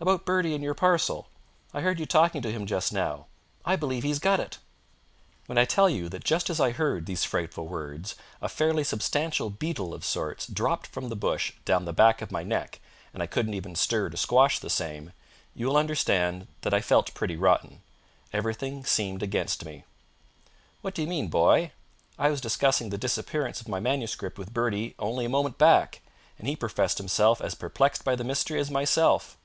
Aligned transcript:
"About 0.00 0.26
Bertie 0.26 0.54
and 0.54 0.62
your 0.62 0.74
parcel. 0.74 1.28
I 1.72 1.80
heard 1.80 1.98
you 2.00 2.04
talking 2.04 2.42
to 2.42 2.50
him 2.52 2.66
just 2.66 2.92
now. 2.92 3.26
I 3.64 3.76
believe 3.76 4.02
he's 4.02 4.18
got 4.18 4.40
it." 4.40 4.58
When 5.46 5.56
I 5.56 5.64
tell 5.64 5.88
you 5.88 6.08
that 6.10 6.24
just 6.24 6.50
as 6.50 6.60
I 6.60 6.72
heard 6.72 7.06
these 7.06 7.24
frightful 7.24 7.68
words 7.68 8.16
a 8.42 8.48
fairly 8.48 8.82
substantial 8.84 9.48
beetle 9.50 9.94
of 9.94 10.04
sorts 10.04 10.46
dropped 10.48 10.88
from 10.88 11.08
the 11.08 11.16
bush 11.16 11.52
down 11.64 11.84
the 11.84 11.92
back 11.92 12.20
of 12.20 12.32
my 12.32 12.42
neck, 12.42 12.80
and 13.14 13.22
I 13.22 13.26
couldn't 13.28 13.54
even 13.54 13.76
stir 13.76 14.10
to 14.10 14.16
squash 14.16 14.58
the 14.58 14.68
same, 14.68 15.12
you 15.54 15.68
will 15.68 15.76
understand 15.76 16.48
that 16.62 16.74
I 16.74 16.80
felt 16.82 17.14
pretty 17.14 17.36
rotten. 17.36 17.80
Everything 18.32 18.84
seemed 18.84 19.22
against 19.22 19.64
me. 19.64 19.84
"What 20.82 20.94
do 20.94 21.00
you 21.02 21.08
mean, 21.08 21.28
boy? 21.28 21.70
I 22.18 22.30
was 22.30 22.40
discussing 22.42 22.90
the 22.90 22.98
disappearance 22.98 23.60
of 23.60 23.68
my 23.68 23.78
manuscript 23.78 24.38
with 24.38 24.52
Bertie 24.52 24.96
only 24.98 25.24
a 25.26 25.30
moment 25.30 25.56
back, 25.56 26.02
and 26.36 26.46
he 26.48 26.56
professed 26.56 26.98
himself 26.98 27.40
as 27.40 27.54
perplexed 27.54 28.04
by 28.04 28.16
the 28.16 28.24
mystery 28.24 28.58
as 28.58 28.70
myself." 28.72 29.38